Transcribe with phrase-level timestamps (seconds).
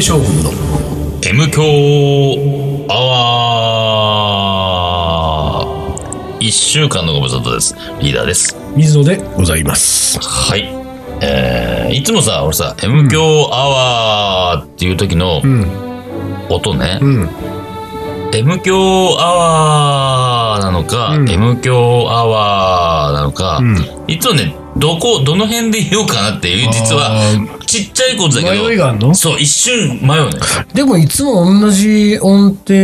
[0.00, 0.52] 平将軍の
[1.26, 1.64] M 強
[2.88, 2.94] ア
[5.58, 6.38] ワー。
[6.38, 7.74] 一週間のご無沙汰です。
[8.00, 8.56] リーダーです。
[8.76, 10.20] 水野でございます。
[10.20, 10.72] はい。
[11.20, 13.68] えー、いつもさ、俺さ、M 強ア
[14.54, 15.66] ワーっていう時のうん
[16.48, 17.28] 音ね、うん。
[18.32, 18.76] M 強
[19.18, 21.28] アワーなのか、うん。
[21.28, 23.76] M 強アワーなのか、うん。
[24.06, 29.14] いつもね、どこ、どの辺で言おうかなっていう、実はあ、ちっちゃいことだけど、迷いがあんの？
[29.14, 30.40] そう、一瞬迷うね。
[30.72, 32.74] でもいつも同じ音程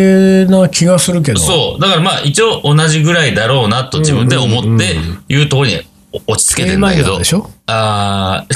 [0.60, 1.80] な気がするけどそう。
[1.80, 4.94] だからまあ一応同じぐらいだろうなと自分で思って
[5.28, 5.80] 言うところに
[6.26, 7.24] 落ち着けてんだけどーで。
[7.24, 7.50] しょ？
[7.66, 8.54] あー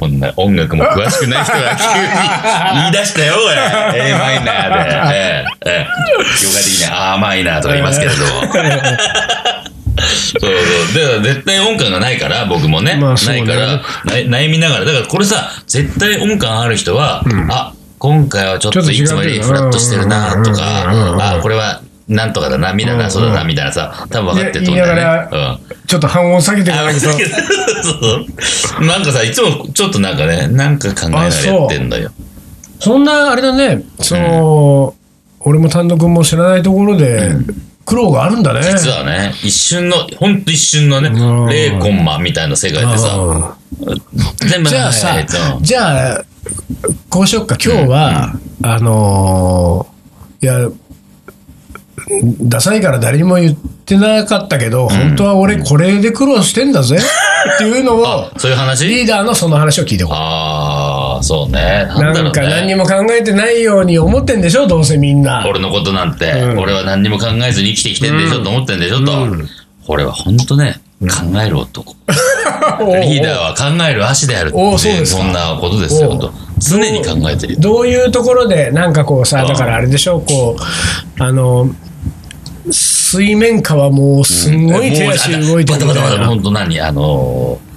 [0.00, 1.84] こんな音楽も詳しくない人が急
[2.76, 3.34] に言い出したよ。
[3.94, 5.14] A マイナーで。
[5.14, 5.86] ええええ
[6.40, 8.16] 業界的には A マイナーとか言いますけれど。
[10.28, 11.02] そうそう。
[11.02, 12.96] だから絶対音感がないから、僕もね。
[13.00, 13.66] まあそうねないから、
[14.26, 14.84] な悩みながら。
[14.84, 25.28] だからこれさ、絶対音感ある人は、あ、今回はちょっといつもよりフラットしてるなとうんうんうんうんか、あ、これはなんとかだな、みだな、そうだな、みたいなさ、多分分かってると思うんだよね。
[25.32, 25.86] うん。
[25.86, 32.10] ちょっと半音下げていかあないとそうなんかさ、いつもちょっとなんかね、なんか考えながらやってんだよ。
[32.80, 34.94] そんなあれだねその、
[35.40, 37.32] 俺も単独も知らないところで
[37.88, 38.60] 苦労があるんだね。
[38.62, 41.14] 実はね、一瞬の、ほんと一瞬のね、ん。
[41.14, 43.56] 0コンマみたいな世界でさ、
[44.46, 45.16] 全部じゃあさ
[45.62, 46.24] じゃあ、
[47.08, 50.70] こうしよっか、今日は、あのーいや、
[52.42, 58.86] ダサいから誰にも言ってなかったけど、本当は俺これで苦労してんだぜっていうのを あ、、そういう話？
[58.86, 60.14] リーダーのその話を聞いてこう。
[60.14, 60.18] あ
[61.18, 61.86] あ、そうね。
[61.88, 62.76] なんだろうなんか何にね。
[62.76, 65.44] も考えてないように思ってんでしょ、どうせみんな。
[65.48, 69.12] 俺のことなんて、うん俺は何にも考えずに生きてきてんでしょ、と思ってんでしょ、と。
[69.86, 71.06] 俺は本当ね、考
[71.44, 71.94] える男。
[72.80, 77.60] リーダーは考える足であるってそそんなことですよ、おう本当常に考えてるよ。
[77.60, 81.70] どういうところで、なんかこうさ、うんだからあれでしょ、こう、あの、
[82.70, 86.26] 水面下はもうすんごい手足動いてるバタバタバタ、みたいな。
[86.26, 86.80] 本当何？
[86.80, 87.67] あのー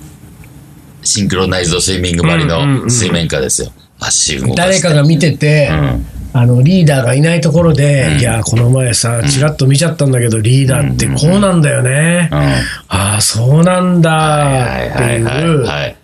[1.04, 3.72] シンクロナイズドスイミングばりうんうんうんの水面下ですよ。
[4.00, 4.54] 足動か。
[4.56, 12.30] 誰かが見てて、うんあのリーダーがいないところで、いや、この前さ、ちらっと見ちゃったんだけど、リーダーってこうなんだよね。
[12.32, 12.38] うん。
[12.88, 15.96] ああ、そうなんだはいってはいうはい。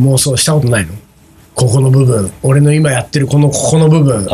[0.00, 0.92] 妄想したことないの？
[1.56, 4.30] ここの部分、俺の今やってるこのここの部分、伝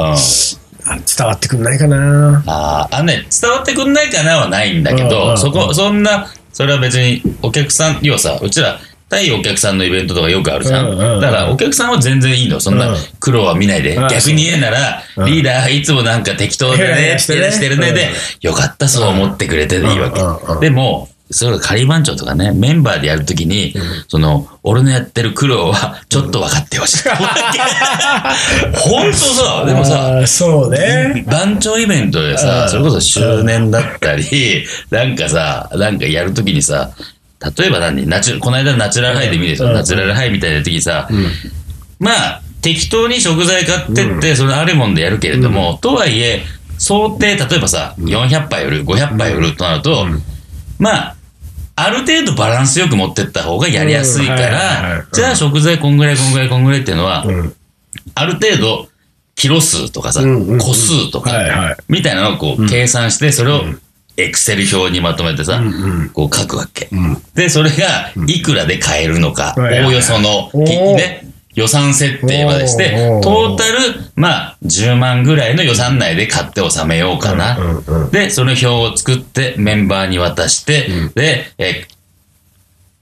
[1.26, 2.42] わってくんないかな？
[2.46, 8.78] あーあのね、伝わってくんないかなはないんだけうんうんうんど、そこ、そんな、それは別にお客さん、要はさ、うちら、
[9.10, 11.20] 対お客さんのイベントとかよくあるじゃん。
[11.20, 12.60] だからお客さんは全然いいの。
[12.60, 12.80] そんうん。
[12.80, 13.96] な苦労は見ないで。
[13.96, 14.08] うん。
[14.08, 15.26] 逆に言うなら、うん。
[15.26, 17.92] リーダーいつもなんか適当でね、ラしてね手出してるね。
[17.92, 18.10] で、
[18.40, 20.20] よかったそう思ってくれてでいいわけ。
[20.60, 23.72] でも、それが仮番長とかね、メンバーでやるときに、
[24.08, 27.08] その、俺のやってる苦労は、ちょっと分かってほしい。
[28.74, 31.24] 本当さ、でもさ、そうね。
[31.28, 32.68] 番長イベントでうさ、ん。
[32.68, 36.90] それこそ周年だったり、なんかさ、なんかやるときにさ、
[37.58, 39.74] 例えば何ナチュこの間ナチュラルハイで見るでしょ、うん。
[39.74, 41.08] ナチュラルハイみたいな時にさ、
[41.98, 46.42] まあ、適当に食材買ってって、そのあるもんでやるけれども、とはいえ、
[46.78, 50.06] 想定、例えばさ、400杯売る、500杯売るとなると、
[50.78, 51.16] まあ、
[51.76, 57.54] ある程度バランスよく持ってった方がやりやすいから、じゃあ食材こんぐらいこんぐらいこんぐらいっていうのは、うん。
[58.14, 58.88] ある程度、
[59.34, 60.58] キロ数とかさ、うんうんうん。
[60.58, 63.64] 個数とか、みたいなのをこう計算して、それを
[64.20, 66.94] エクセル表にまとめてさ、んこう書くわけ。
[66.94, 67.16] ん。
[67.34, 69.84] で、それがいくらで買えるのか、はいはいはい。
[69.86, 73.78] おおよその、ね、予算設定までしておー、トータル、
[74.14, 77.58] まあ、10万ぐらいの予算内で買って納めようかな。
[77.58, 78.10] うんうんうん。
[78.10, 81.86] で、その表を作ってメンバーに渡して、で、え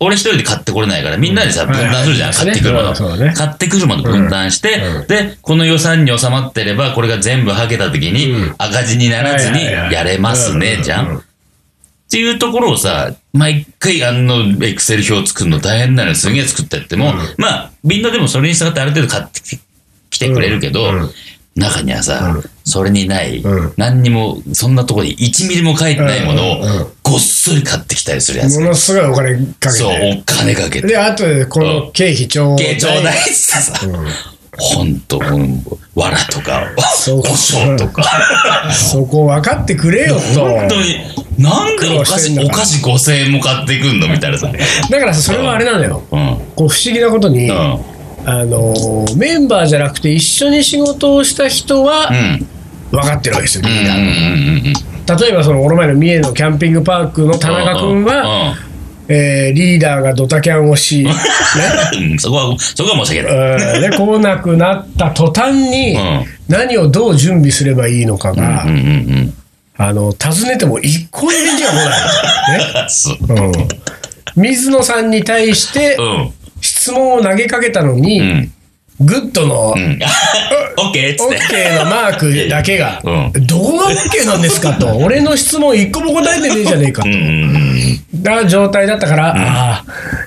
[0.00, 2.94] 俺一人で買ってこれないから、みんなでさ、分担するじゃん、買ってくるもの。
[3.34, 5.06] 買ってくるもの分担して、うん。
[5.08, 8.54] で、この予算に収まってれば、これが全部はけた時にうん。
[8.58, 11.18] 赤字にならずにやれますね、じゃうん。
[11.18, 11.22] っ
[12.10, 19.58] ていうところをさ、毎回あの、エクセル表作るの大変なのにすげえ作ってやっても、まあ、みんなでもそれに従ってある程度買ってき
[20.10, 20.92] 来てくれるけど、
[21.58, 28.58] 中にはさ、うんそれにない、うん何にも、そんなところに1ミリも書いてないものを、ごっそり買ってきたりするやつ。
[28.60, 29.70] ものすごいお金かけて。
[29.70, 30.86] そう、お金かけて。
[30.86, 32.76] で、あとでこの経費ちょうだい。
[32.76, 33.62] ちょうだいってさ、
[34.58, 35.64] ほんと、うん
[35.94, 38.04] わらとか、胡椒とか。
[38.72, 40.20] そこ分かってくれよと。
[40.44, 40.98] 本当に、
[41.38, 44.52] なんでお菓子、お菓子5000円も買ってくんのみたいなさ。
[44.90, 46.02] だからさ、それはあれなのよ。
[46.10, 46.36] うん。
[46.54, 47.80] こう不思議なことに、うん。
[48.28, 52.46] あのーメンバーじゃなくて一緒に仕事をした人はうん。
[52.90, 53.70] 分かってるわけですよ、うん。
[53.70, 53.78] うん。
[53.78, 54.06] リーダーうん。
[54.66, 55.20] うん。
[55.20, 58.54] 例えばそのこの前の三重のキャンピングパークの田中君は、
[59.08, 61.10] えーリーダーがドタキャンをし、 ね、
[61.94, 63.76] うんそこは、そこは申し訳ない。
[63.76, 68.66] うんで来なくなった途端にうん何をどう準備すればいいのかが。
[69.80, 73.52] あの尋ねても一向に返事が来ない、ね。
[74.36, 76.32] うん、水野さんに対してうん。
[76.88, 78.52] 質問を投げかけたのに、うん。
[79.00, 79.98] グッドのうん。
[80.78, 81.36] オッケーっつって。
[81.36, 87.14] OK のマークだけが、うどこが OK なんですかと、 俺の質問一個も答えてねえじゃねえかとうん。
[87.14, 89.84] うんな状態だったから、ああ、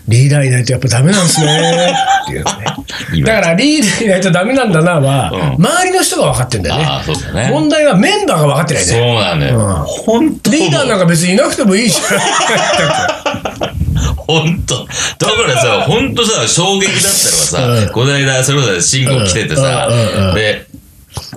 [0.07, 1.93] リーダーいないとやっぱダメなんですね
[2.23, 2.45] っていうね。
[3.25, 6.87] だからリーダーいないとダメなんだなは、うん周りの人が分かってんだよね。
[7.05, 7.49] そうだね。
[7.51, 9.15] 問題はメンバーが分かってないそうね。
[9.19, 9.57] なのよ。
[9.59, 9.65] うん
[10.05, 11.99] 本当リーダーなんか別にいなくてもいいじ
[14.27, 14.85] 本当。
[14.85, 17.13] だからさ、本当さ、衝撃だっ
[17.51, 17.81] たのうん。
[17.81, 19.87] がさ、この間、それこそ慎吾来ててさ
[20.33, 20.67] で、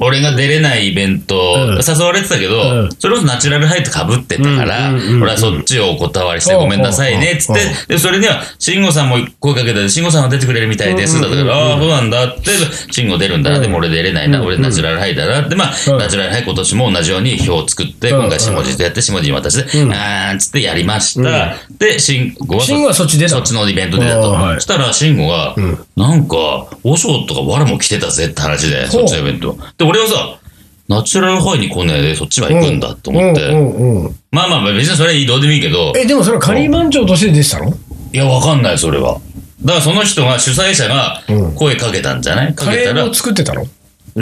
[0.01, 1.81] 俺が出れないイベント、うん。
[1.87, 2.89] 誘われてたけど、うん。
[2.99, 12.51] それこそナチュラルハイと被ってたから、俺はそっちをお断りしてごめんなさいね、つって、で、それには、慎吾さんも声かけて、慎吾さんは出てくれるみたいです、だから、ああ、そうなんだって、
[12.91, 15.99] 慎吾出るんだな、でも俺出れないな、俺ナチュラルハイだなって、まあ、うん。
[15.99, 18.21] ナチュラルハイ今年も同じように表を作って、うん。
[18.21, 19.93] 今回下地でやって、下地に渡して、うん。
[19.93, 21.57] あーんつってやりました。
[21.79, 23.39] で、慎吾は慎吾はそっち出たの？
[23.39, 24.61] そっちのイベント出たと。
[24.61, 25.55] したら、慎吾が、
[25.97, 29.59] なんか、和尚とか我も来てたぜって話で、そっちのイベント。
[29.79, 30.39] で、俺はさ、
[30.87, 33.47] ナチュラルハイに来ねえで、そっちは行くんだと思って。
[33.49, 37.71] うんうんうんまあまあまあ、別にそれはいい、どうでもいいけど、え、でもそれはカリー番長として出てたの？
[37.71, 39.21] いや、わかんない、それは。
[39.63, 42.55] だからその人が、主催者がうん声かけたんじゃない？
[42.55, 43.65] かカけたらレーを、作ってたの？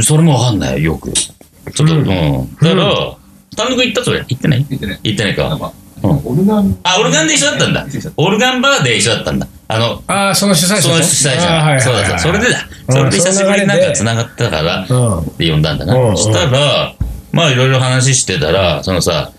[0.02, 1.12] それもわかんない、よく。
[1.12, 2.04] ちょっと、うん。
[2.04, 3.16] だから、
[3.56, 4.04] 単独行った？
[4.04, 4.66] それ行ってない？
[4.68, 5.00] 言ってない。
[5.02, 5.72] 行ってないか。
[6.02, 6.78] うんオルガン。
[6.82, 7.86] あ、オルガンで一緒だったんだ。
[8.16, 9.46] オルガンバーで一緒だったんだ。
[9.74, 11.46] あの、ああ、その主催者そとの主催者。
[11.46, 12.19] はいはいはいそうだそうだ。
[12.19, 12.69] それでだ。
[12.88, 12.94] うん。
[12.94, 15.50] それで久しぶりになんかそ繋がったから、うんで。
[15.50, 15.86] 呼んだんだ。
[15.86, 16.12] な。
[16.12, 16.16] ん。
[16.16, 16.94] そしたら、
[17.32, 19.32] まあいろいろ話してたら、そのさ、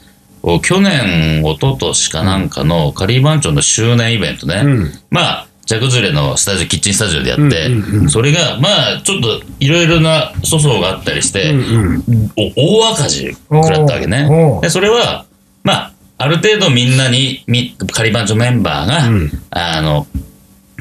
[0.61, 4.61] 去年、一昨年かなんかのカリー番長の周年イベントね。
[4.65, 4.91] うん。
[5.09, 14.27] まあ、ジャクズレのスタジオ、キッチンスタジオでやって、うんうんうんそれが、まあ、ちょっといろいろな粗相があったりして、うんうんお大赤字食らったわけね。
[14.69, 15.25] それは、
[15.63, 19.31] まあ、ある程度みんなに、み仮番長メンバーが、うん。
[19.51, 20.07] あの、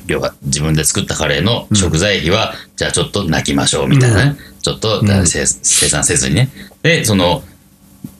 [0.06, 4.36] 要は自分で作ったカレーの食材費は、じゃあちょっと泣きましょうみたいなね。
[4.60, 5.46] ちょっと、生
[5.88, 6.50] 産せずにね。
[6.82, 7.42] で、その、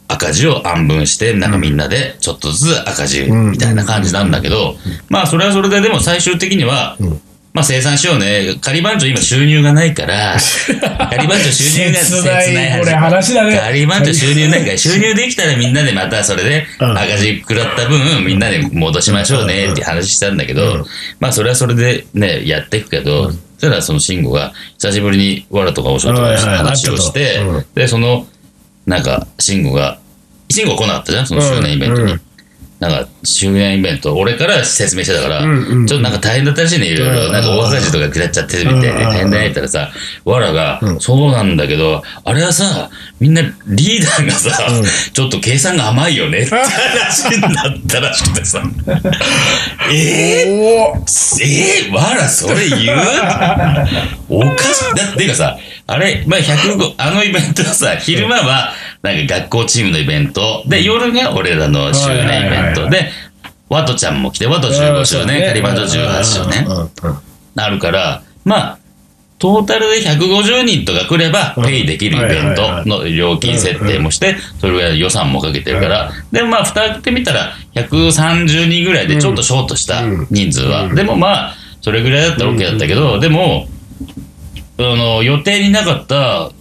[0.09, 4.77] 赤字を暗分して、なんかみんなでちょっとずつ赤字みたいな感じなんだけど、
[5.09, 6.99] まあそれはそれででも最終的には、
[7.53, 8.55] まあ生産しようね。
[8.63, 10.37] 仮番長今収入がないから、
[11.11, 13.59] 仮番長収入が切ないこれ話だね。
[13.59, 16.99] 仮番長収入ないから、収入できたらみんなでまたそれでうん。
[16.99, 20.87] 赤字食らった分、みんなで戻しましょうねって話したんだけど、
[21.21, 27.41] まあそれはそれでね、やっていくけど、そしたらその慎吾が久しぶりにわらとかおしょとか話をして
[27.75, 28.27] で、その、
[28.87, 29.99] なんか、慎吾が、
[30.51, 32.19] 慎吾来なかったじゃん、その周年イベントに。
[32.83, 37.27] なんか、周年イベント、俺から説明してたから、うんうんちょっとなんか大変だったらしいね、いろいろ。
[37.27, 37.33] うん。
[37.33, 39.93] なんか大赤字とか食らっちゃってるみたいで、うん大変だねって言ったらさ、
[40.25, 42.91] わらが、そうなんだけど、あれはさ、
[43.21, 44.69] みんなリーダーがさ、
[45.13, 48.61] ちょっと計算が甘いよねって話になったらしくてさ、
[49.93, 52.99] えー、えー、わら、それ言う？
[54.29, 54.95] おかしい。
[54.97, 55.57] だってかさ、
[55.87, 62.89] あれ、まあ、105、あのイベントはさ、昼間は、なんか学校チームのイベント、で、夜が俺らの周年イベント。
[62.89, 63.11] で、
[63.69, 66.89] ワトちゃんも来て、ワト15周年、カリバント18周年、うんうんうん
[67.55, 68.79] なるから、まあ、
[69.39, 80.95] トータルで150人とか来れば、ペイできるイベントの料金設定もして、それぐらいの予算もかけてるから、でもまあ、蓋開けてみたら、130人ぐらいでちょっとショートした人数は。
[80.95, 83.67] でもまあ、それぐらいだったら OK だったけど、でも、
[84.79, 86.53] あの、予定になかった、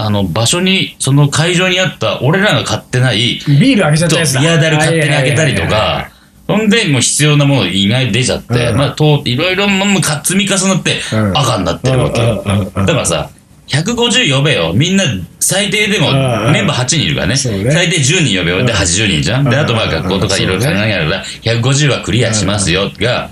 [0.00, 4.40] あの、場所に、その会場にあった、俺らが買ってない、ビール開けちゃったやつだ。
[4.40, 6.10] ビアダル勝手に開けたりとか、
[6.46, 13.30] ほんで、もう必要なもの意外に出ちゃって、うんまあ、と、いろいろ、もうか積み重なってう、ん赤になってるわけだからさ、
[13.66, 14.72] 150呼べよ。
[14.72, 15.04] みんな、
[15.40, 16.12] 最低でも、
[16.52, 17.36] メンバー8人いるからね。
[17.36, 18.64] 最低10人呼べよ。
[18.64, 19.44] で、80人じゃん。
[19.44, 22.90] で、うんあとまあ学校とかいろいろ考えながら、150はクリアしますよ。
[22.98, 23.30] が、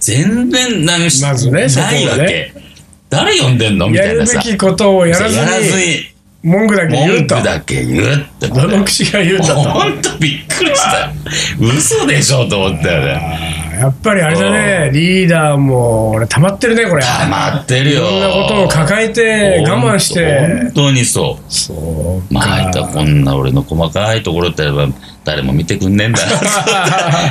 [0.00, 2.67] 全然、なんかまずねそこはねないわけ。
[3.10, 3.88] 誰呼んでんの？
[3.88, 4.26] みたやるべ。
[4.26, 6.04] きことをやらずやらずに、に、
[6.42, 7.34] 文句だけ言うと。
[7.36, 8.48] 文句だけ言うって。
[8.48, 9.54] どの口が言うんだと。
[9.54, 11.12] ほんとびっくりした。
[11.60, 13.47] 嘘でしょと思ったよね。
[13.78, 17.02] やっぱりあれだね、リーダーも、俺、溜まってるね、これ。
[17.02, 18.02] 溜まってるよ。
[18.02, 20.40] いろんなことを抱えて、我慢して。
[20.64, 21.52] 本当にそう。
[21.52, 24.88] そうまあ、いたこんな俺の細かいところってやっぱ
[25.24, 26.20] 誰も見てくんねえんだ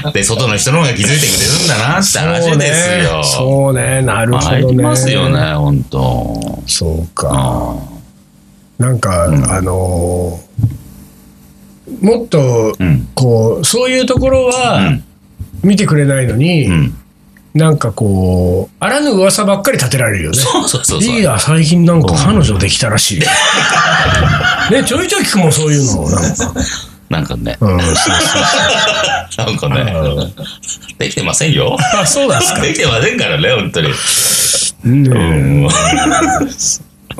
[0.03, 0.11] な。
[0.11, 3.23] で、外の人の方が気づいてくれるんだなって話ですよ。
[3.23, 4.83] そうね、なるほ入りどね。
[4.83, 6.61] ますよね、本当。
[6.65, 7.29] そうか。
[7.33, 7.75] あ
[8.79, 10.77] なんか、あのー
[12.01, 15.03] もっとうん、こう、そういうところは、うん
[15.63, 16.93] 見てくれないのに、ん
[17.53, 20.37] なんかこう、あらぬ噂ばっかり立てられるよね。
[20.37, 21.11] そうそうそうそう。
[21.13, 23.19] リーダー最近なんか彼女できたらしい。
[24.71, 26.09] ね、ちょいちょい聞くもん、そういうの。
[26.09, 26.53] なんか。
[27.09, 27.57] なんかね。
[27.59, 29.93] うん、そうなんかね。
[30.99, 31.77] できてませんよ。
[31.95, 33.93] あそうなんすか できてませんからね、本当に。
[34.85, 35.67] うん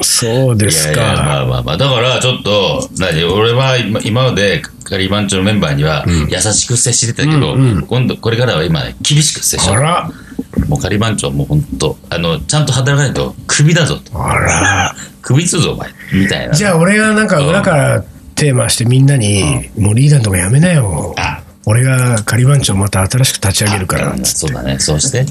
[0.02, 1.42] そうですいやいやまか。
[1.42, 1.78] あまあまあ。
[1.78, 10.12] だから、ちょっと、何俺は今今まで、カリバンチョのメンバーには、優しく接してたけど、うんうん今度、これからは今、厳しく接しよあら、
[10.58, 10.66] う。
[10.70, 14.12] もうカリバンチョもう本当、あの、ちゃんと働かないと、クビだぞと。
[14.24, 14.96] あら。
[15.22, 15.90] クビつぞ、お前。
[16.14, 16.54] みたいな。
[16.54, 18.04] じゃあ俺がなんか裏から
[18.36, 21.14] テーマしてみんなに、もうリーダーのとこやめなよ。
[21.18, 24.16] あ俺がカリバンチョまた新しく立ち上げるから。
[24.24, 25.26] そうだね、そうして。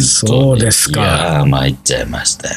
[0.00, 2.54] そうですかいやー、参っちゃいましたよ。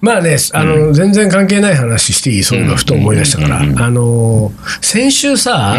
[0.00, 3.58] まあね、あの、全然関係ない話していいそういうのふと思い出したから。
[3.58, 5.76] あの、先週さ、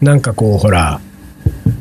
[0.00, 1.00] なんかこう、ほら、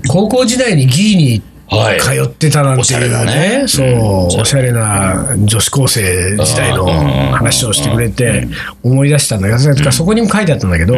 [0.07, 1.41] 高校時代にギーにはい。
[1.69, 3.67] 通ってたなんていうね、ね。
[3.67, 3.99] そう、うん。
[4.41, 6.85] おしゃれな女子高生時代の
[7.33, 8.47] 話をしてくれて、
[8.83, 10.95] 思い出したんだけど、そこにも書いてあったんだけど、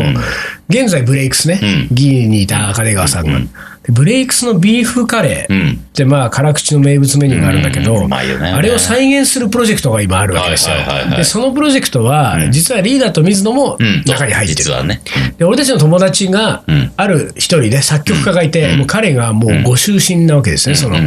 [0.70, 1.96] 現在ブレイクスね、うん。
[1.96, 3.40] ギーにいた金川さんが。
[3.90, 5.72] でブレイクスのビーフカレーうん。
[5.72, 10.76] って、まあ、辛口の名物メニューがあるんだけど、あれを再現するプロジェクトが今あるわけですよ。
[11.18, 14.04] で、そのプロジェクトは、実はリーダーと水野もうん。
[14.06, 14.64] 中に入ってる。
[14.64, 15.02] 実はね。
[15.38, 20.98] で、俺たちの友達がうん、ある一人で作曲家がいて、もう彼がもうご執心なわけですね、その、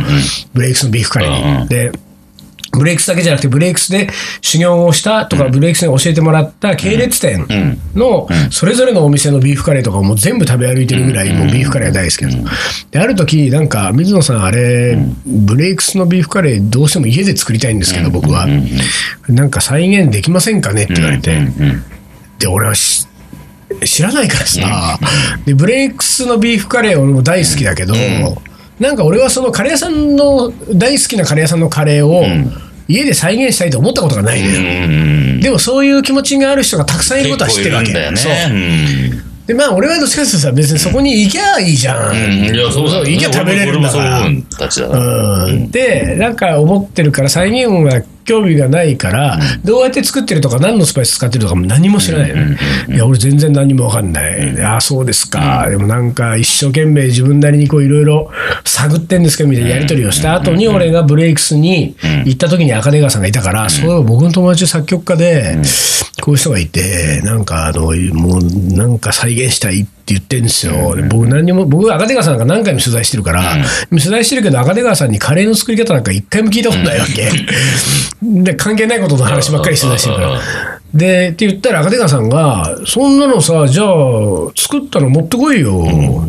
[0.53, 1.69] ブレイクスのビーフカレーに。
[1.69, 1.93] で、
[2.73, 4.09] ブレイクスだけじゃなくて、ブレイクスで
[4.41, 7.47] 修行をしたとか、ブレイクスに教えてもらった系列店
[7.95, 12.49] の、それぞれのお店のビーフカレーとかをもう全部食べ歩いてるぐらい、もうビーフカレーが大好きなの。
[12.91, 18.49] で、ある時、なんか、水野さん、あれ、ブレイクスのビーフカレーどうしても家で作りたいんですけど、僕は。
[19.29, 20.85] なんか再現できませんかね？
[20.85, 21.39] って言われて。
[22.39, 23.07] で、俺はし
[23.85, 24.99] 知らないからさ、
[25.45, 27.95] で、ブレイクスのビーフカレー俺も大好きだけど、
[28.79, 32.25] なんか俺はそのカレー屋さんの、大好きなカレー屋さんのカレーを
[32.89, 34.59] 家で再現したいと思ったことがないのよ。
[34.59, 35.41] うん。
[35.41, 38.21] でもそういう気持ちがある人がたくさんいることは知ってるわけだよね。
[39.47, 42.15] で、まあ俺はどっちかっていうとさ、別にそこに行きゃいいじゃん。
[42.15, 42.55] うん。
[42.55, 44.21] いや、そうだ行きゃ食べれるんだから。
[44.27, 44.31] う
[45.71, 52.59] で、なんか思ってるから、再現は興味がないから、どうやって作ってるとか、何のスパイス使ってるとかも何も知らないのね。
[52.89, 54.61] いや、俺全然何もわかんない。
[54.63, 55.67] ああ、そうですか。
[55.69, 58.31] でもなんか一生懸命自分なりにこういろいろ
[58.65, 65.59] 探ってんですけど、みたいなやりとりをした後に、俺がブレイクスに行った時に赤出川さんがいたから、そういえば僕の友達作曲家で、
[66.21, 68.43] こういう人がいて、なんかあの、もう
[68.77, 70.95] なんか再現したいって言ってんですよ。
[70.97, 73.57] で僕何にも、僕赤出川さんなんか何回も取材してるから、
[73.91, 77.31] 取材してるけど赤出川さんにカレーの作り方なんか一回も聞いたことないわけ。
[78.23, 80.72] で、関係ないことの話ばっかり取材してるから。
[80.95, 83.87] で、って言ったら赤出川さんが、そんなのさ、じゃあ、
[84.55, 85.79] 作ったの持ってこいよ。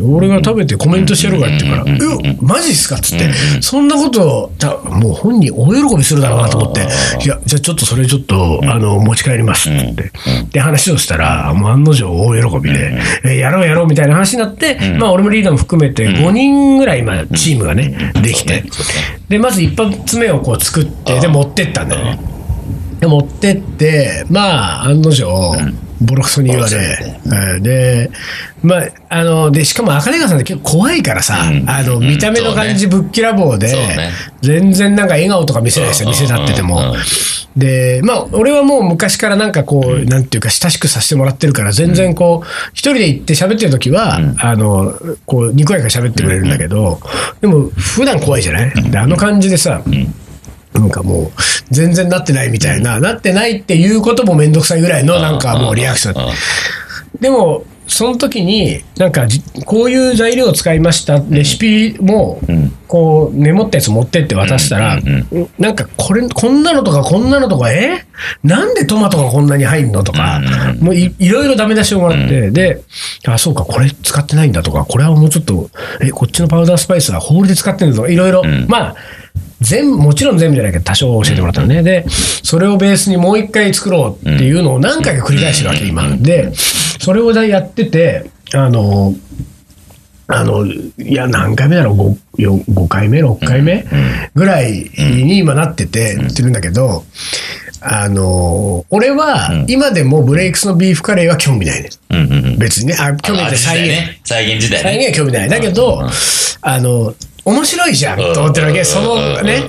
[0.08, 3.30] 俺が食べてコメントしてやるからって言うから、え、マジっすかっつって、
[3.60, 9.84] そんなこと、だもう本人大喜びするだろうなと思って、いや、じゃあちょっとそれちょっと、あの、持ち帰りますって。
[9.84, 10.12] 言って。
[10.52, 18.64] で、話をしたら、もう案の定大喜びで、えやろうやろうみたいな話になって、まあ俺もリーダーも含めて5人ぐらい今、チームがね、できて。
[19.28, 22.33] で、まず一発目をこう作って、で、持ってったんだよね。
[23.04, 25.24] で、持ってって、まあ、案の定、
[26.00, 27.18] ボロクソに言われ、
[27.54, 27.62] うん。
[27.62, 28.10] で、
[28.62, 31.70] まあ、あの、で、しかも赤根川さんって結構怖いからさ、うん。
[31.70, 32.08] あの、うん。
[32.08, 34.10] 見た目の感じぶっきらぼうで、ね。
[34.42, 36.14] 全然なんか笑顔とか見せないですよ、うん。
[36.14, 36.78] 店立ってても。
[36.78, 36.94] うん。
[36.94, 36.96] うん。
[37.56, 44.92] で、まあ、俺はもう昔からなんかこう、なんていうか親しくさせてもらってるから、全然こう、一人で行って喋ってる時は、あの、
[45.26, 47.00] こう、にこやかに喋ってくれるんだけど、
[47.40, 48.90] でも、普段怖いじゃない？
[48.90, 49.82] で、あの感じでさ、
[50.74, 56.14] なんかもう、全然なってないみたいな、なってないっていうこともめんどくさいぐらいの、なんかもうリアクション。
[57.20, 62.40] でも、その時に、なんかじ、こういう材料を使いました、レシピも、
[62.88, 64.98] こう、メモったやつ持ってって渡したら、
[65.58, 68.06] なんか、これ、こんなのとか、こんなのとか、え？
[68.42, 70.40] なんでトマトがこんなに入んのとか、
[70.80, 72.80] もういいろいろダメ出しをもらって、で、
[73.28, 75.68] あ、そうか、これ使ってないんだとか、これはもうちょっと、
[76.00, 78.96] え、こっちのパウダースパイスはホールで使ってるのとか、いろいろ、まあ、
[79.64, 81.82] 全部、もちろん全部じゃないけど、多少教えてもらったのね。
[81.82, 86.16] で、それをベースにもう一回作ろうっていうのを何回か繰り返してるわけ、今。
[86.16, 89.14] で、それをやってて、あの、
[90.26, 93.84] あの、いや、何回目だろう？5, 5回目 ?6 回目？
[94.34, 97.04] ぐらいに今なってて、言ってるんだけど、
[97.82, 101.90] あの、俺は今でもブレイクスのビーフカレーは興味ないね。
[102.56, 102.96] 別にね。
[102.98, 103.88] あ、興味ない再現。
[103.88, 104.20] ね。
[104.24, 105.08] 再現時代再ね。
[105.08, 105.48] 現は興味ない。
[105.50, 106.00] だけど、
[106.62, 108.84] あの、面白いじゃんと思ってるわけ。
[108.84, 109.68] そのね、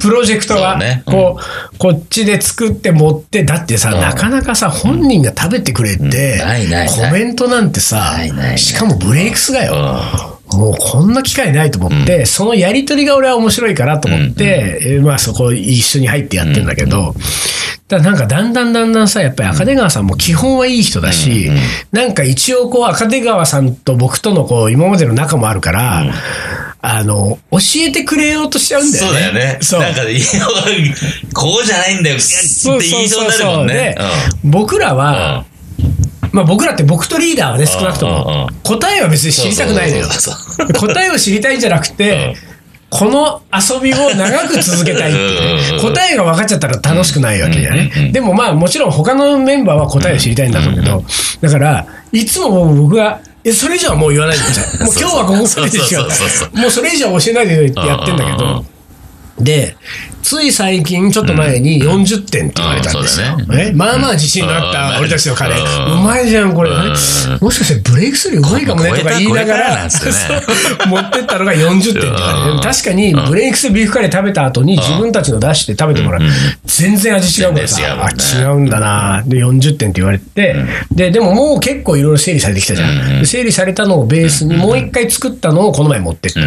[0.00, 1.02] プロジェクトは、ね。
[1.06, 1.12] うん。
[1.12, 1.40] こ
[1.74, 4.00] う、こっちで作って持って、だってさ、うん。
[4.00, 6.10] なかなかさ、本人が食べてくれって、うん。
[6.10, 6.88] ないないない。
[6.88, 8.16] コメントなんてさ
[8.56, 10.36] しかもブレイクスがよ。
[10.52, 17.14] もうこんな機会ないと思って、そのやりとりが俺は面白いからと思って、えーまあそこ一緒に入ってやってんだけど、
[17.88, 21.50] ただなんかだんだんだんだんさ、やっぱり赤出川さんも基本はいい人だし、
[21.90, 26.04] なんか一応こう赤出川さんと僕とのこう今までの仲もあるから、
[26.88, 29.08] あの、教えてくれようとしちゃうんだよね。
[29.10, 29.58] そうだよね。
[29.60, 29.80] そう。
[29.80, 30.02] なんか、
[31.34, 32.16] こうじゃないんだよ。
[32.16, 33.98] って言いそうになるもんねで。
[34.44, 35.44] 僕らうんは、
[36.30, 40.06] まあ僕らって僕とリーダーはね、少なくともうん、答えは別に知りたくないのよ。
[40.78, 42.36] 答えを知りたいんじゃなくて、
[42.88, 48.10] この遊びを長く続けたいっていうねうん答えが分かっちゃったら楽しくないわけじゃね。
[48.12, 51.02] でもまあもちろん他のメンバーは答えを知りたいんだろうけど、
[51.40, 54.82] だから、いつも僕が、え、それ以上はもう言わないでください。
[54.82, 56.02] もう今日はここまででしょ。
[56.52, 58.64] もうそれ以上教えないでってやってんだけど、
[59.38, 59.76] で、
[60.26, 63.28] つい最近、ちょっと前に40点って言われたんですよ。
[63.38, 63.62] うんそうだ。
[63.62, 66.00] えまあまあ自信のあった俺たちのカレー。
[66.00, 66.70] うまいじゃん、これ。
[66.70, 66.88] うん。
[67.40, 69.88] もしかしてブレイクスルーうまいかもねとか言いながら
[70.88, 72.60] 持ってったのが40点って言われてうん。
[72.60, 76.22] 確かにブレイクスルービーフカレー食べた後に自分たちの出して食べてもらう。
[76.64, 79.22] 全然味違うからさ、あ、違うんだな。
[79.24, 80.56] で、40点って言われて、
[80.90, 83.20] で、でももう結構いろいろ整理されてきたじゃん。
[83.20, 86.40] で整理されたのをベースにもう一回作ったのをこの前持ってった。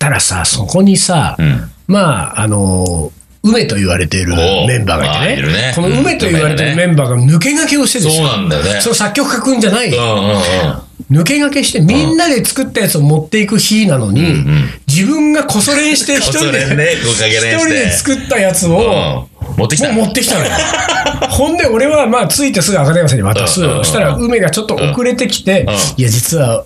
[0.00, 3.12] たらさ、そこにさ、んまあ、あの、
[3.42, 8.26] 梅と言われているおメンバーがいてねねこの梅と言われてるメンバーが抜け駆けをしてですよ。
[8.26, 9.88] そうなんだよねその作曲家くんじゃない。
[9.88, 11.18] うんうんうん。
[11.20, 14.44] 抜け駆けしてみんなで作ったやつを持っていく日なのに、
[14.88, 20.50] 自分がこそ練して一人で、ね一人で作ったやつを、うん持ってきた持ってきたのよ。
[21.30, 23.62] ほんで、俺はまあ、着いてすぐ赤電話さんに渡す。
[23.62, 26.64] うんうんうんそしたら、梅がちょっと遅れてきて、んいや、実は、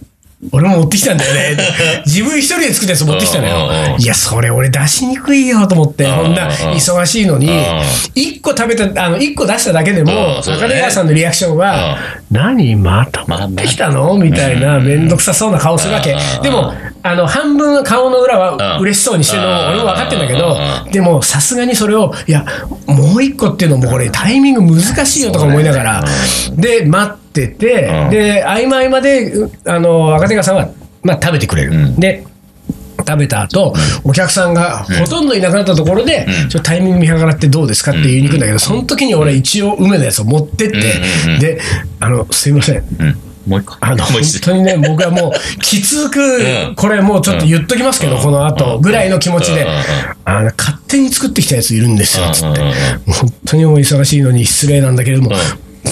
[0.52, 1.62] 俺も持ってきたんだよね。
[2.06, 3.70] 自分一人で作ったやつ持ってきたのよ。
[3.96, 3.98] う。
[3.98, 7.82] んいや、それ俺出しにくいよと思って、こんな忙しいのにうん、
[8.14, 10.64] 一個食べた、あの、一個出しただけでも、うんそうだね。
[10.66, 11.98] 赤電話さんのリアクションは、
[12.30, 14.14] 何また持ってきたの？
[14.14, 16.12] みたいな、めんどくさそうな顔するわけ。
[16.12, 16.42] うん。
[16.42, 18.82] でも、あの、半分顔の裏はうん。
[18.82, 19.68] 嬉しそうにしてるのうん。
[19.68, 20.56] 俺も分かってんだけど
[20.92, 22.44] でも、さすがにそれを、いや、
[22.86, 26.04] もう一個っていうのもこれタイミング難しいよとか思いながら、
[26.56, 28.10] で、待ってて、うん。
[28.10, 30.68] で、合間合間で、うあの、赤手川さんは、
[31.02, 31.74] まあ食べてくれる。
[31.74, 32.00] ん。
[32.00, 32.24] で、
[32.98, 40.80] 食べた後、お客さんがほとんどいなくなったところで、ちょっとタイミング見計らってどうですかって言いに行くんだけど、その時に俺一応梅のやつを持ってって、
[41.40, 41.60] で、
[41.98, 42.84] あの、すいません。
[43.50, 43.52] うん。
[43.52, 43.76] もう一個。
[43.80, 44.22] あの、本。
[44.42, 46.74] 当にね、僕はもう、 きつくう、ん。
[46.74, 48.22] これもうちょっと言っときますけど、うん。
[48.22, 49.66] この後、ぐらいの気持ちで。
[50.24, 52.60] あの、勝手に作ってきたやついるんですよ、つって。
[53.06, 55.30] 本当にもう忙しいのに失礼なんだけれども、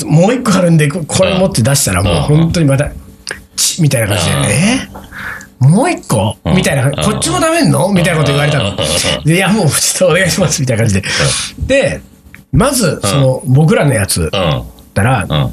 [0.06, 2.40] もう一個あるんで、ここれ持って出したらもううん。
[2.42, 2.88] 本当にまた、
[3.56, 4.44] チッみたいな感じで、うん。
[4.44, 4.88] え？
[5.60, 6.36] もう一個？
[6.44, 6.56] うん。
[6.56, 7.88] みたいな、こっちも食べんの？
[7.92, 8.70] みたいなこと言われたの。
[8.70, 8.76] うん。
[9.24, 11.08] で、いや、もうちょっとお願いします、みたいな感じで。
[11.66, 12.00] で、
[12.52, 14.30] まず、その、僕らのやつ、
[14.94, 15.52] たら、うん。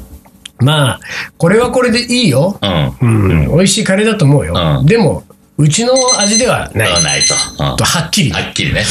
[0.58, 1.00] まあ、
[1.36, 2.58] これはこれでいいよ。
[2.62, 2.96] うん。
[3.00, 4.54] うん、美味しいカレーだと思うよ。
[4.80, 5.24] うんでも、
[5.58, 6.92] うちの味ではない。
[6.92, 7.34] あないと。
[7.34, 8.30] はっきり。
[8.30, 8.84] はっきりね。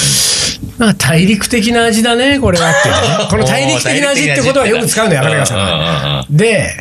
[0.80, 2.90] まあ、大陸的な味だね、これはって。
[3.30, 6.26] この大陸的な味ってことはよく使うんだよ、赤川さんは。
[6.30, 6.76] で、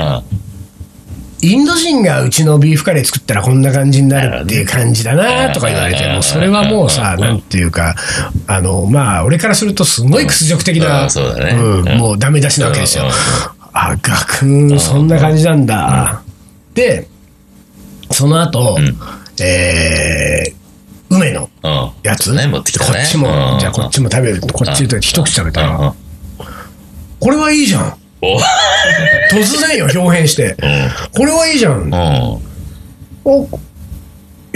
[1.42, 7.94] インド人がうちのビーフカレー作ったらこんな感じになるっていう感じだなとか言われて、もうそれはもうさ、なんていうか、
[8.46, 13.10] あの、まあ、俺からするとすごい屈辱的うなんそうだねうんうんもうダメ出しなわけですよ。
[13.74, 16.22] あ、ガクン、そんな感じなんだ。
[16.74, 17.08] で、
[18.10, 18.78] その後、
[19.42, 20.54] えー、
[21.14, 21.90] 梅のうん。
[22.04, 23.00] やつ、ね、持ってきたね。
[23.00, 24.40] こっちも、うんじゃあこっちも食べる。
[24.40, 25.94] こっちで一口食べたら、
[27.20, 27.98] これはいいじゃん。
[28.22, 28.38] お
[29.32, 30.56] 突然よ、表変して。
[31.16, 31.92] これはいいじゃん。
[33.24, 33.48] お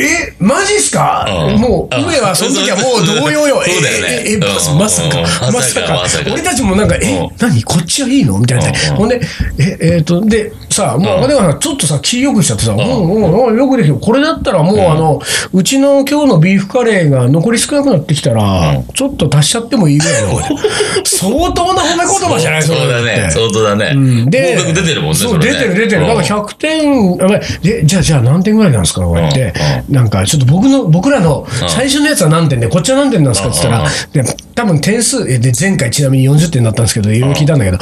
[0.01, 1.61] え、マジっすか、うん。
[1.61, 3.61] もう、梅はその時はもう同様よ。
[3.67, 4.23] そうだよね。
[4.27, 4.39] え、え、え
[4.79, 5.55] まさか、うん。
[5.55, 6.05] まさか。
[6.33, 7.63] 俺たちもなんか、えうん、何？
[7.65, 8.39] こっちはいいの？
[8.39, 8.67] みたいな。
[8.69, 8.97] うん。
[8.97, 9.21] ほんで、
[9.59, 11.25] え、えっと、で、さ、もう、うん。
[11.25, 12.83] 赤川さん、ちょっとさ、気よくしちゃってさ、うんう
[13.19, 13.97] んうん、よくできる。
[13.99, 15.21] これだったらもう、あの、
[15.53, 20.41] うちの今日のビーフカレーが残り少なくなってきたら、ちょっと足しちゃってもいいぐらいの。
[21.05, 22.63] 相当な褒め言葉じゃない？
[22.63, 23.29] そうだね。
[23.31, 23.93] 相当だね。
[23.95, 24.31] うん。
[24.31, 25.17] で、出てるもんね。
[25.19, 26.03] そう、出てる出てる。
[26.07, 29.01] なんかうん100点、あまあでじゃあ、じゃあ何点ぐらいなんですか？
[29.01, 29.53] こうやって、
[29.89, 37.79] なんかちょっと僕の、僕らの最初のやつは何点で、こっちは何点なんですかって言ったら、で多分点数、えで、前回ちなみに40点だったんですけど、いろいろ聞いたんだけど、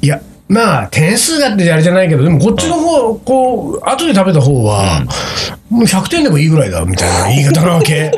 [0.00, 5.04] いや、まあ、点数がってあれじゃないけど、でもこっちの方、こう、後で食べた方は、
[5.68, 8.10] もう100点でもいいぐらいだ、みたいな言い方なわけ。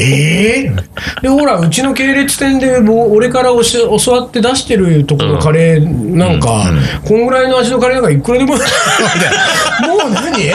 [0.00, 0.72] ええ
[1.22, 6.72] で、ほら、うちの系列店で、もう俺からおし教わって出してるとこのカレーなんか、
[7.04, 8.64] こんぐらいの味のカレーなんかいくらでも も
[10.08, 10.50] う何？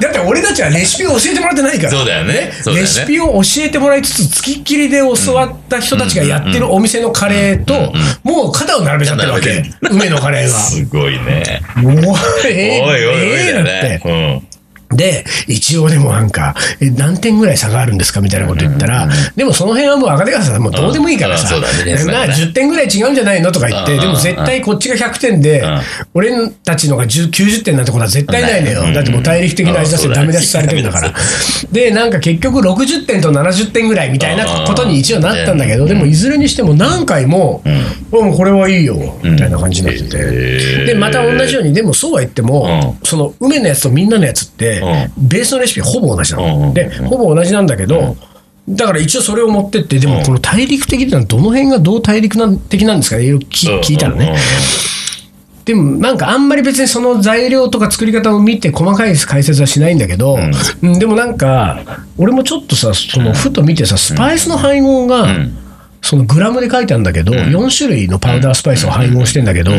[0.00, 1.90] だって俺たちはレシピを教えてもらってないから。
[1.90, 9.64] そうだよねよねレシピを教えてもらいつつ、つきっきりで教わった人たちがやってるお店のカレーと、もう肩を並べちゃってるわけ。
[9.90, 10.48] 梅のカレーは。
[10.48, 11.60] すごいね。
[11.76, 13.16] もう、おえいおいおい
[13.48, 13.88] えだよだって。
[14.04, 14.42] ね。
[14.90, 18.20] で、一応でもなんか、え何点ぐらい差があるんですか？
[18.20, 20.62] みたいなこと言ったら、でもその辺はもう赤出川さん。
[20.62, 22.04] もうどうでもいいからさ、うんうんそうだね。
[22.04, 23.52] まあ10点ぐらい違うんじゃないの？
[23.52, 25.80] とか言って、うんでも絶対こっちが100点でん、
[26.14, 28.82] 俺たちのが10 90点なんてことは絶対ないのよ。
[28.84, 28.94] うん。
[28.94, 31.12] だってもう大陸的な味出してダメ出しされてるんだから。
[31.70, 37.62] で、なんか結局60点と70点ぐらいみたいなことに一応なったんだけど、でもいずれにしても何回も、
[38.12, 40.84] うん、これはいいよ、みたいな感じになってて。
[40.86, 44.77] で、また同じように、でもそうは言っても、その梅のやつとみんなのやつって、
[45.16, 46.72] ベースのレシピほぼ同じなの。
[46.72, 48.16] で、ほぼ同じなんだけど、
[48.68, 52.36] だから一応それを持ってって、でもこの大陸的ってのはどの辺がどう大陸
[52.68, 54.36] 的なんですかね、いろいろ聞聞いたらね。
[55.64, 60.38] でもなんかあんまり別にその材料とか作り方を見て細かい解説はしないんだけど、
[60.82, 60.98] うん。
[60.98, 65.26] でもなんか俺もちょっとさそのふと見てさスパイスの配合が、
[66.00, 69.72] そのグラムで書いてあるんだけど、4種類のパウダースパイスを配合してんだけど、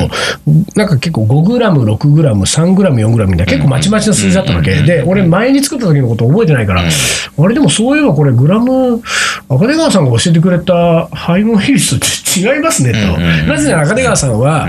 [0.76, 4.76] なんか結構5グラム、6グラム、3グラム、4グラムみたいな結構まちまちな数字だったわけ。
[4.84, 9.02] で、俺前に作った時のこと覚えてないから、あれでもそういえばこれグラム、
[9.50, 12.06] 赤出川さんが教えてくれた配合比率って
[12.38, 12.98] 違いますねと。
[13.48, 14.68] なぜなら赤出川さんは、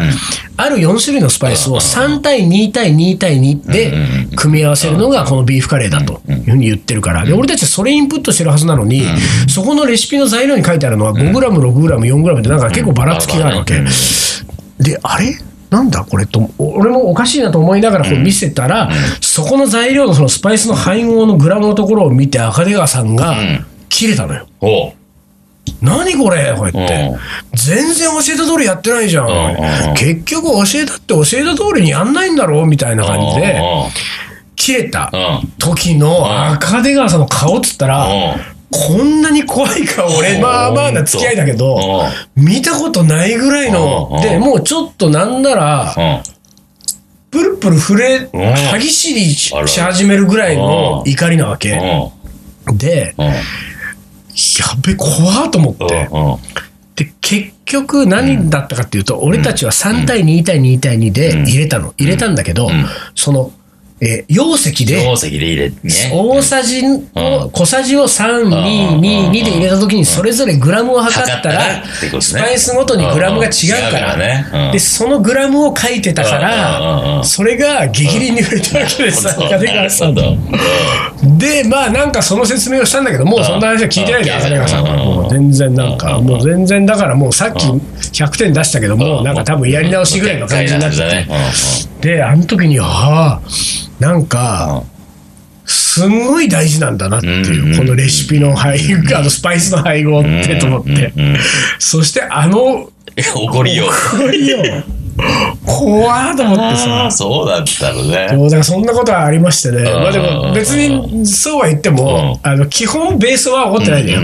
[0.57, 3.93] ある4種類のスパイスを3対2対2対2で
[4.37, 9.03] 組み合わせるのがこのビーフカレーだというふうに言ってるから、で俺たちはそれインプットしてるはずなのに、
[9.49, 13.83] そこのレシピの材料に書いてあるのは5グラム、6グラム、4グラムってなんか結構ばらつきがあるわけ。
[14.79, 15.37] で、あれ？
[15.71, 23.37] なんだこれと、俺もおかしいなと思いながらこう見せたら、そこの材料のそのスパイスの配合のグラムのところを見て赤出川さんが
[23.89, 24.49] 切れたのよ。
[25.81, 26.55] 何これ？
[26.57, 27.11] こうやって。
[27.13, 27.19] うん。
[27.55, 29.95] 全然教えた通りやってないじゃうん。
[29.95, 33.61] 結局教えたって教えた通りにやんないんだろうみたいな感じで、
[34.57, 35.53] 切れたうん。
[35.59, 38.07] 時の赤出川さんの顔っつったら、
[38.73, 40.43] こんなに怖い顔、俺、うん。
[40.43, 42.05] まあまあな付き合いだけど、
[42.37, 46.23] 見たことないぐらいのう、んで、もうちょっとなんなら、うん。
[47.33, 48.29] プルプル震え、
[48.71, 52.13] 歯ぎしりし始めるぐらいの怒りなわけ。
[52.69, 52.77] うん。
[52.77, 53.15] で、
[54.83, 56.09] べ、怖っと思って。
[56.13, 56.71] うん
[57.01, 61.95] で、結局何だったかっていうと、俺たちは3対2対2対2で入れたの。
[61.97, 62.69] 入れたんだけど、
[63.15, 63.53] その、
[64.03, 65.93] えー容積で、容積で入れてね。
[66.13, 66.83] 大さじ
[67.15, 71.83] を、小さじを3、2、2、2で入れたときに、それぞれグラムを測ったら
[72.21, 73.51] スパイスごとにグラムが違
[73.89, 74.73] うから。
[74.73, 77.25] で、そのグラムを書いてたかうんうんうんうら、ん。
[77.25, 80.07] それが激鱗に触れたわけです、そう赤出川さ。
[80.09, 80.23] んと。
[81.39, 84.85] で、まあなんかその説明をしたんだけど、もうそんな話は聞いてないで、出川さん。
[84.85, 84.91] は。
[84.95, 84.99] うん。
[84.99, 91.27] もう全然なんか、もう全然だからもうさっき100点出したけども、なんか多分やり直しぐらいの感じになってて。
[92.17, 93.41] で、あの時に、ああ、
[94.01, 94.83] なんか、
[95.67, 101.13] すんごい大事なんだなっていう、このレシピの配合、あのスパイスの配合ってと思って。
[101.79, 102.91] そしてあの、
[103.37, 103.87] 怒りよ。
[104.11, 104.59] これよ、
[105.65, 107.07] 怖ーと思ってあさ。
[107.07, 107.11] あ、。
[107.11, 108.29] そうだったのね。
[108.31, 114.21] そうだからそんなことはありましてね、まあ、でも別にそうは言っても、あの基本、ベースは怒ってないんだよ、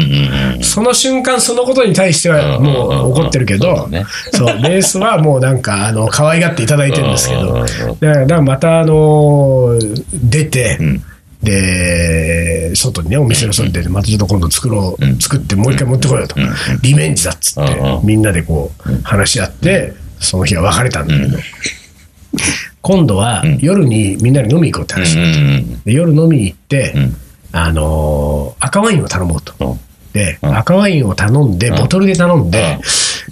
[0.63, 3.89] その瞬間、そのことに対してはもう怒ってるけど、
[4.33, 7.67] そうベースはもうなんかあの可愛がっていただいてるんですけど、だか
[8.01, 9.79] らだからまたあの
[10.13, 10.79] 出て、
[11.43, 16.37] で外にね、お店の外に出て、またちょっと今度作ろう、作って、もう一回持ってこようと、
[16.83, 21.39] リベンジだっつって、みんなでこう話し合って、その日は別れたんだけど。
[22.83, 25.17] 今度は夜にみんなで飲み行こうって話、
[25.85, 26.95] で夜飲みに行って、
[27.53, 29.77] あのー赤ワインを頼もうと。
[30.13, 32.79] で、赤ワインを頼んで、ボトルで頼んで、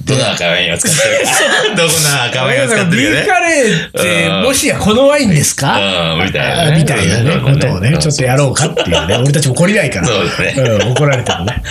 [0.05, 1.33] どの赤ワインを使ってるか。
[1.83, 3.27] どこの赤ワインを使ってるかね。
[3.27, 4.43] カレーって、うん。
[4.43, 5.79] もしやこのワインですか？
[6.17, 6.25] うん。
[6.27, 6.79] みたいなね。
[6.79, 10.55] みたいなね、ことをね、ちょっとやろうかっていうね、俺たちも懲りないから、そうですね。
[10.57, 11.63] うん怒られてもね。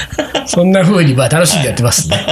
[0.47, 2.25] そんな風に、まあ楽しんでやってますね。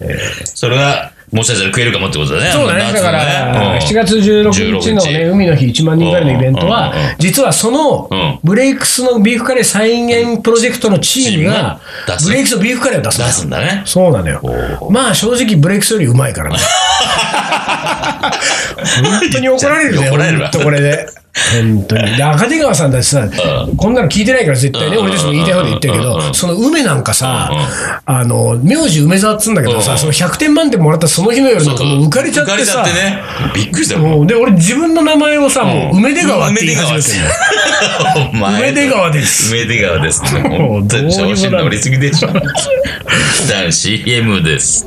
[0.44, 2.50] それは、もしかしたら食えるかもってことだね。
[2.50, 2.92] そうだね。
[2.92, 11.80] だから、夏7月16日のね、海の日1万人からのイベントは、実はそのうん、ブレイクスのビーフカレー再現プロジェクトのチームが
[12.24, 13.82] ブレイクスのビーフカレーを出すん出ですすんだね。
[13.84, 14.40] そうなのよ。
[14.90, 16.58] まあ正直ブレイクスよりうまいからね。
[19.02, 20.08] 本当に怒られるね。
[20.08, 21.06] 怒られるわこれで。
[21.52, 22.16] 本当に。
[22.16, 23.28] で、赤出川さんだってさ、
[23.76, 25.04] こんなの聞いてないから絶対ね、うん。
[25.04, 26.04] 俺たちも言いたいこと言ってるけうん。
[26.04, 27.50] ど、その梅なんかさ、
[28.04, 29.98] あの、名字梅沢っつうんだけどさ、うん。
[29.98, 31.84] その100点満点もらったその日の夜なんか。
[31.84, 32.84] もう浮かれちゃってさ。
[33.54, 37.08] びっくりしたもうで、俺自分の名前をさ、もう梅出川って言い始めて
[38.34, 39.54] 梅出川です。
[39.54, 40.22] 梅出川です。
[40.34, 42.28] もう調子に乗りすぎでしょ。
[43.70, 44.86] CM です。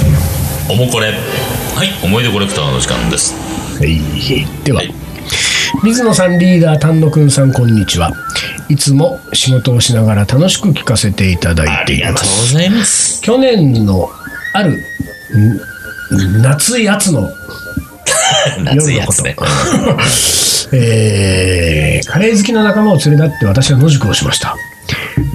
[0.71, 1.07] おもこれ。
[1.07, 3.33] はい、思い出コレクターの時間です。
[3.77, 3.99] はい
[4.63, 4.93] では、はい
[5.83, 8.11] 水野さんリーダー丹野くんさんこんにちは
[8.69, 13.21] いつも仕事をしながら楽しく聞かせていただいていますざいます。
[13.21, 14.09] 去年の
[14.53, 17.29] あるん夏やつの
[18.63, 19.35] 夏いやつね。
[20.71, 24.55] えーカレー好きな仲間を連れ立って私は野宿をしました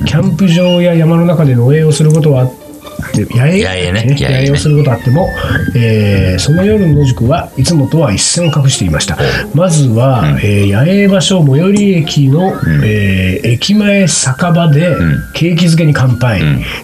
[0.06, 2.65] キャンプ場や山の中で農営をすることはあって
[3.14, 4.16] 野営野営ね野営ね。
[4.18, 5.28] 野営をすることはあっても、
[5.74, 9.16] えーその夜の野宿はいつもとは一線を画していました。
[9.54, 12.52] まずは、えー野営場所最寄り駅の、
[12.84, 14.96] えー駅前酒場で、
[15.32, 16.42] ケーキ漬けに乾杯、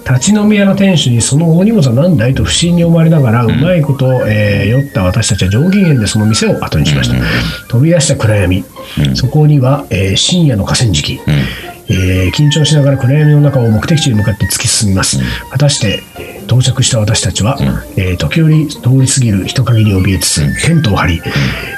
[0.09, 7.17] 立ち飲み屋の店主にその大荷物は何だいと不審に思われながら、うまいこと、えー酔った私たちは上機嫌でその店を後にしました、
[7.69, 8.65] 飛び出した暗闇、
[9.15, 11.21] そこには、えー深夜の河川敷、
[11.93, 15.19] えー緊張しながら暗闇の中を目的地に向かって突き進みます、
[15.51, 17.59] 果たしてえー到着した私たちは、
[17.97, 21.23] えー時折通り過ぎる人影に怯えつつ、テントを張り、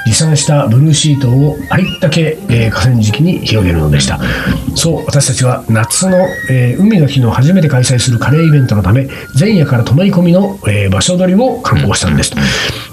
[0.07, 4.21] 持参したブルーシートをありったけ、えー河川敷に広げるのでした、
[4.75, 6.17] そう私たちは夏の、
[6.51, 12.33] えー海の日の初めて開催するカレーイベントのため前夜から泊まり込みの、えー場所取りを観光したんです、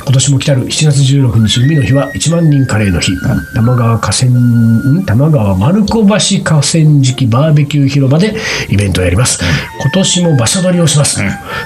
[0.03, 3.11] 今年も来たる7月16日海の日は1万人カレーの日。
[3.53, 5.05] 玉川河川ん？
[5.05, 8.35] 玉川丸子橋河川敷バーベキュー広場で
[8.69, 9.39] イベントをやります。
[9.79, 11.21] 今年も場所取りをします、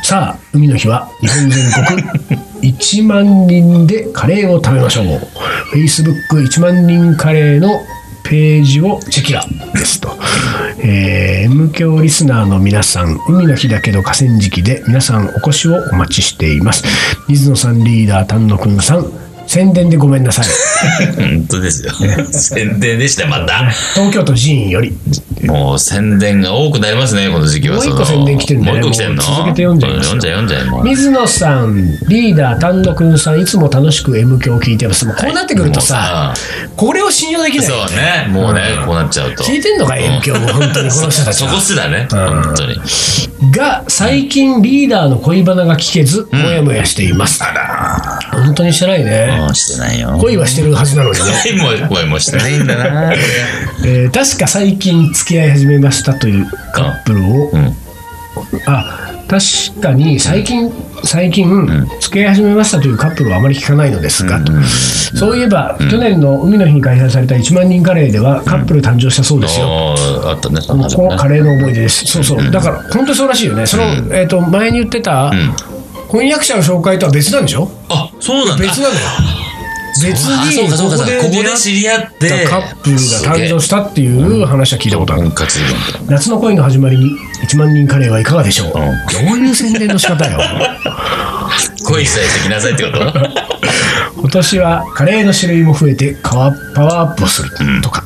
[0.06, 1.64] さあ海の日は日本全
[2.62, 5.06] 国 1万人でカレーを食べましょう。
[5.74, 7.82] Facebook1 万人カレーの
[8.24, 10.16] ページをチェキラですと、
[10.78, 16.84] えー、M 教リスナーの皆さん海の日だけど河川敷で皆さんお越しをお待ちしています。
[17.28, 19.12] 水野さんリーダー丹野くんさん
[19.56, 20.46] 宣伝でごめんなさい。
[21.16, 21.94] 本当ですよ。
[22.30, 23.70] 宣伝でした、また。
[23.94, 24.94] 東京都寺院より。
[25.46, 27.78] もう宣伝が多くなりますね、この時期は。
[27.78, 28.82] もう一個宣伝来てんだよね。
[28.82, 29.24] もう一個来てんの？
[29.24, 30.84] 続けて読んじゃいますよ読んじゃえ、読んじゃえ、もう。
[30.84, 35.06] 水野さんリーダー丹野くんさんいつも楽しく M 教を聞いてます。
[35.06, 36.34] もうこうなってくるとさ、
[36.76, 37.68] これを信用できない。
[37.68, 39.44] そうね、もうね、こうなっちゃうと。
[39.46, 40.50] 聞いてんのか M 教も。
[40.50, 42.76] 本当にこの人たちそはこすらね、本当に。
[43.52, 47.40] が最近リーダーの恋バナが聞けず、もやもやしています
[48.46, 50.18] 本当にしてないね、もうしてないよ。
[50.20, 53.14] 恋はしてるはずなのにね、恋も、恋もしてないんだな。
[53.14, 57.76] えー確か最近付き合い始めましたというカップルを、うん。
[58.66, 60.72] あ確かに最近、
[61.04, 64.52] 最近、付き合い始めましたというカップルはあまり聞かないのですが、と
[65.16, 72.06] そういえば、去年の海の日に開催された1万人カレーではカップル誕生したそうですよ、あったね、その話このカレーの思い出です。
[72.06, 72.52] そうそう。
[72.52, 73.66] だから、本当にそうらしいよね。
[73.66, 75.32] その、えっ、と、前に言ってた、
[76.16, 77.70] 婚約者の紹介とは別なんでしょ？
[77.90, 78.64] あ、そうなんだ。
[78.64, 79.00] 別なのよ。
[80.02, 83.02] 別あに、ここで出会っ知り合ってたカップルが
[83.36, 85.24] 誕生したっていう話は聞いたことある。
[85.24, 85.74] 婚活イベン
[86.06, 86.12] ト。
[86.12, 87.12] 夏の恋の始まりに
[87.46, 90.40] 1万人カレーはいかがでしょう、どういう宣伝の仕方よ。
[91.86, 93.00] 恋さえしてきなさいってこと？
[94.22, 97.50] 今年はカレーの種類も増えてパワーパワーアップをする
[97.82, 98.06] とか。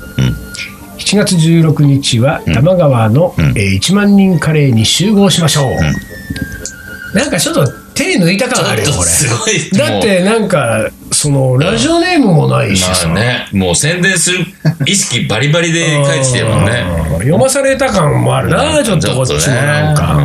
[0.98, 7.16] 7月16日は多摩川の、えー1万人カレーに集合しましょう。
[7.16, 7.66] なんかちょっと
[8.00, 9.78] 手抜いた感あるよ、こちょっとすごいれ。
[9.78, 13.08] だってなんか、その、ラジオネームもないしさ。
[13.10, 14.46] まあね、もう宣伝する
[14.86, 16.86] 意識バリバリで書いてきてるもんね。
[17.04, 20.16] うん読まされた感もあるな、ちょっとこっちもなんか。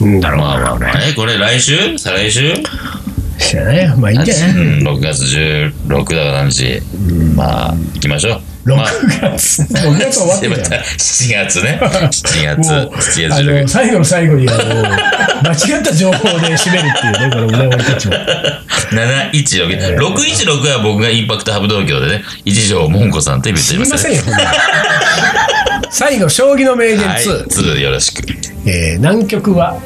[0.00, 1.98] うなんだろうまあまあな、まあ、え、これ来週？
[1.98, 2.54] 再来週？
[3.38, 4.50] 知らないまあいいんじゃない？
[4.50, 6.80] うん、6月16だ何日。
[7.34, 8.40] まあ、行きましょう。
[8.64, 8.86] 6まあ
[9.30, 10.80] 月、6月終わってたるじゃん。
[10.80, 11.78] 7月ね。
[11.82, 14.58] 7月、もう7月あの16最後の最後にあの
[15.50, 18.14] 間違った情報で締めるっていうね、これもね、俺たちも。
[18.92, 19.98] 716。
[19.98, 24.22] 616は僕がインパクトハブ東京でね、一条もんこさんとイベントやりません
[25.90, 27.46] 最後、将棋の名言はい、2。
[27.46, 28.22] 2よろしく。
[28.66, 29.78] えー南極は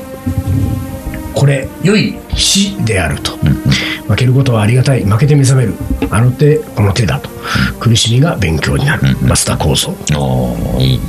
[1.34, 3.38] これ良い死であると、
[4.08, 5.04] 負けることはありがたい。
[5.04, 5.74] 負けて目覚める。
[6.10, 7.28] あの手この手だと。
[7.78, 10.80] 苦しみが勉強になる、増田幸三おー。
[10.80, 11.00] いい。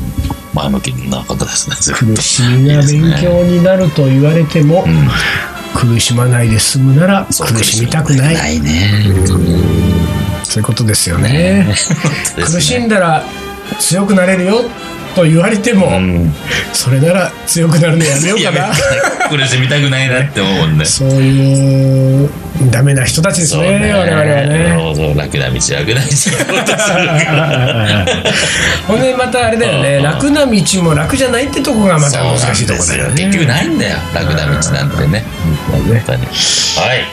[0.54, 1.76] 前向きな方ですね。
[1.96, 4.86] 苦しみが勉強になると言われても、
[5.74, 8.60] 苦しまないで済むなら苦しみたくない。
[8.60, 8.92] ね。
[10.44, 11.30] そういうことですよね。
[11.68, 11.76] ね。
[12.44, 13.24] 苦しんだら
[13.80, 14.66] 強くなれるよ
[15.16, 16.34] と言われても、うん。
[16.74, 18.70] それなら強くなるのやめようかな。
[19.30, 20.86] 苦しみたくないなって思うもんね。
[20.86, 22.30] そういう
[22.72, 24.76] ダメな人たちですね我々はね。
[24.78, 26.10] そうそう楽な道楽な道
[28.88, 33.24] ほんでまたあれだよねうん楽な道も楽じゃないってとこがまた難しいとこだよね。
[33.26, 35.24] 結局ないんだよ楽な道なんてね。
[36.78, 37.06] はい、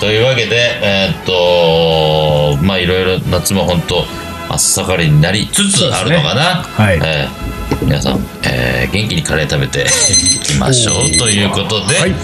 [0.00, 4.04] というわけでえーっとまあいろいろ夏も本当
[4.48, 7.00] 真っ盛りになりつつあるのかな、はい。
[7.02, 7.48] えー
[7.82, 12.14] 皆さん、えー元気にカレー食べて いきましょうということで、はい。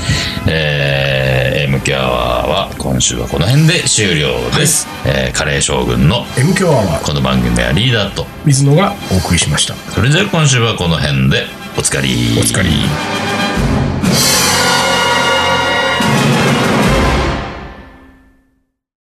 [0.47, 9.75] えー MQ アワーは今週はこの辺で終了です、えーカレー将軍の M 強アワーこの番組はリーダーと水野がお送りしました。
[9.95, 12.71] それでは今週はこの辺でおつかりおつかり